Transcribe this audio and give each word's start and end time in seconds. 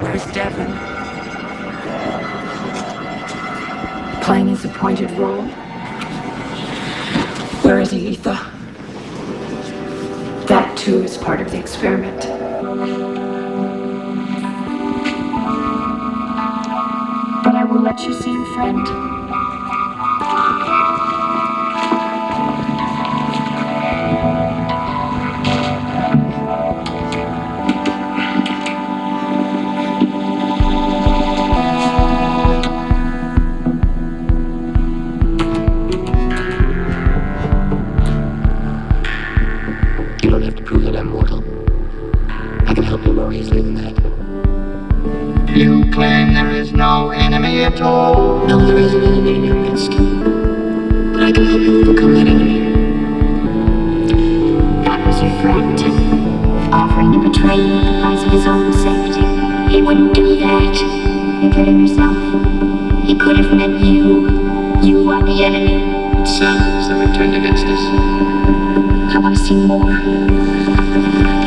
Where's 0.00 0.24
Devon? 0.32 0.72
Playing 4.22 4.48
his 4.48 4.64
appointed 4.64 5.10
role? 5.12 5.42
Where 7.62 7.80
is 7.80 7.92
Ether? 7.92 8.38
That 10.46 10.74
too 10.78 11.02
is 11.02 11.18
part 11.18 11.42
of 11.42 11.50
the 11.50 11.58
experiment. 11.58 12.20
But 17.44 17.54
I 17.54 17.64
will 17.64 17.82
let 17.82 18.00
you 18.00 18.14
see 18.14 18.32
your 18.32 18.46
friend. 18.54 19.19
You 45.60 45.84
claim 45.90 46.32
there 46.32 46.48
is 46.48 46.72
no 46.72 47.10
enemy 47.10 47.64
at 47.64 47.82
all. 47.82 48.46
No, 48.46 48.64
there 48.64 48.78
is 48.78 48.94
an 48.94 49.02
enemy 49.02 49.34
in 49.34 49.44
your 49.44 49.56
midst. 49.56 49.90
But 49.90 51.22
I 51.22 51.32
can 51.32 51.44
help 51.44 51.60
you 51.60 51.82
overcome 51.82 52.14
that 52.14 52.26
enemy. 52.26 52.60
That 54.84 55.06
was 55.06 55.20
your 55.20 55.30
friend, 55.42 55.78
offering 56.72 57.12
to 57.12 57.28
betray 57.28 57.56
you 57.56 57.74
at 57.74 57.84
the 57.92 58.00
price 58.00 58.24
of 58.24 58.32
his 58.32 58.46
own 58.46 58.72
safety. 58.72 59.20
He 59.70 59.82
wouldn't 59.82 60.14
do 60.14 60.38
that. 60.38 60.74
You're 61.42 61.52
kidding 61.52 61.86
yourself. 61.86 62.16
He 63.04 63.18
could 63.18 63.36
have 63.36 63.52
meant 63.54 63.84
you. 63.84 64.30
You 64.80 65.10
are 65.10 65.22
the 65.22 65.44
enemy. 65.44 65.76
That 66.40 66.96
we've 66.98 67.14
turned 67.14 67.34
against 67.34 67.66
us. 67.66 69.14
I 69.14 69.18
want 69.18 69.36
to 69.36 69.44
see 69.44 69.56
more. 69.56 71.39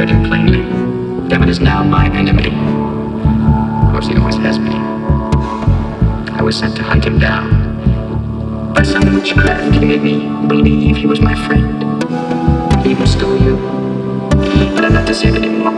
I 0.00 0.04
heard 0.04 0.16
him 0.16 0.24
plainly. 0.24 1.28
Devin 1.28 1.50
is 1.50 1.60
now 1.60 1.82
my 1.82 2.06
enemy. 2.16 2.46
Of 3.84 3.92
course, 3.92 4.06
he 4.06 4.16
always 4.16 4.36
has 4.36 4.56
been. 4.56 4.72
I 4.72 6.40
was 6.40 6.56
sent 6.56 6.74
to 6.76 6.82
hunt 6.82 7.04
him 7.04 7.18
down. 7.18 8.72
But 8.72 8.86
some 8.86 9.14
witchcraft 9.14 9.78
made 9.78 10.00
me 10.00 10.20
believe 10.48 10.96
he 10.96 11.04
was 11.04 11.20
my 11.20 11.34
friend. 11.46 11.82
He 12.82 12.94
was 12.94 13.12
still 13.12 13.36
you. 13.42 13.56
But 14.74 14.86
I'm 14.86 14.94
not 14.94 15.06
deceived 15.06 15.36
anymore. 15.36 15.72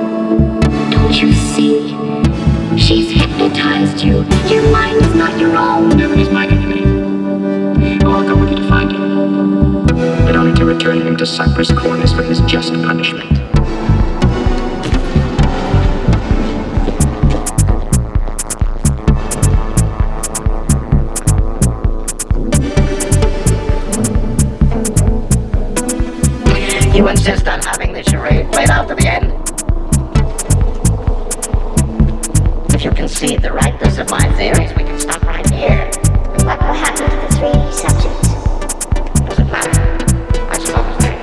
Don't 0.93 1.21
you 1.21 1.33
see? 1.33 1.89
She's 2.79 3.11
hypnotized 3.11 4.05
you. 4.05 4.23
Your 4.47 4.71
mind 4.71 5.05
is 5.05 5.17
not 5.17 5.37
your 5.41 5.57
own. 5.57 5.99
Devin 5.99 6.21
is 6.21 6.31
my 6.31 6.47
enemy. 6.47 6.85
Oh, 8.05 8.13
I'll 8.13 8.23
go 8.23 8.37
with 8.37 8.51
you 8.51 8.57
to 8.59 8.69
find 8.69 8.93
him. 8.93 9.85
But 10.25 10.37
only 10.37 10.55
to 10.61 10.65
return 10.65 11.01
him 11.01 11.17
to 11.17 11.27
Cypress 11.27 11.73
Corners 11.73 12.13
for 12.13 12.23
his 12.23 12.41
just 12.43 12.73
punishment. 12.73 13.42
You 27.03 27.09
insist 27.09 27.49
on 27.49 27.61
having 27.63 27.93
the 27.93 28.05
charade 28.05 28.53
played 28.53 28.71
out 28.71 28.87
to 28.87 28.95
the 28.95 29.09
end? 29.09 29.33
If 32.73 32.85
you 32.85 32.93
concede 32.93 33.43
the 33.43 33.53
rightness 33.53 33.99
of 33.99 34.09
my 34.09 34.23
theories, 34.37 34.71
we 34.77 34.85
can 34.85 35.01
stop 35.01 35.21
right 35.25 35.51
here. 35.51 35.91
What 36.47 36.61
will 36.61 36.75
happen 36.75 37.11
to 37.11 37.17
the 37.17 37.27
three 37.35 37.73
subjects? 37.73 38.29
Does 39.19 39.39
it 39.41 39.51
matter? 39.51 39.83
I 40.49 40.59
suppose 40.61 40.97
they, 41.03 41.19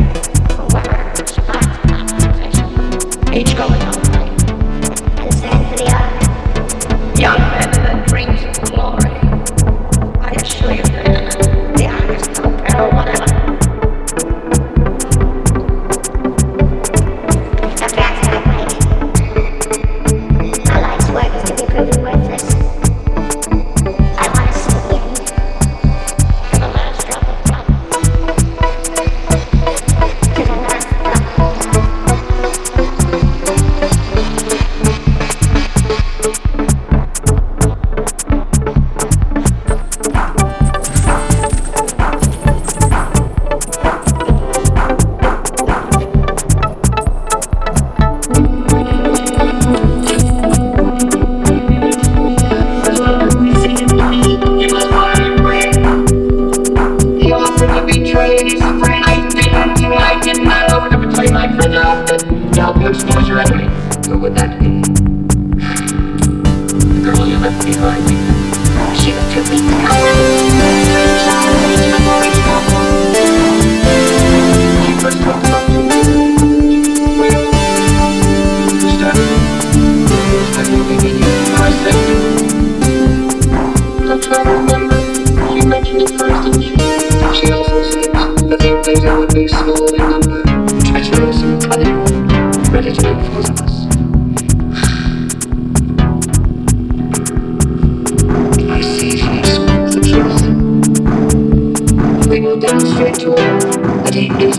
whoever 0.53 1.25
survives 1.25 1.79
the 1.88 1.94
hospitalization, 1.95 3.34
each 3.34 3.56
go 3.56 3.88
left 67.49 67.65
behind 67.65 68.05
weak 68.09 69.15
to 69.33 69.87
come. 69.87 70.38
Demonstrate 102.79 103.15
to 103.15 103.31
her 103.31 103.59
that 104.03 104.15
he 104.15 104.27
is 104.41 104.57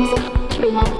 We 0.00 0.99